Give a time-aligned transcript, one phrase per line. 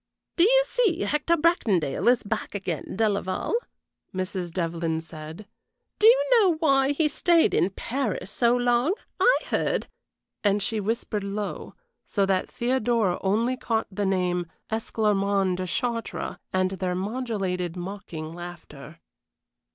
[0.35, 3.53] "Do you see Hector Bracondale is back again, Delaval?"
[4.15, 4.51] Mrs.
[4.51, 5.45] Devlyn said.
[5.99, 8.95] "Do you know why he stayed in Paris so long?
[9.19, 9.85] I heard"
[10.43, 11.75] And she whispered low,
[12.07, 18.99] so that Theodora only caught the name "Esclarmonde de Chartres" and their modulated mocking laughter.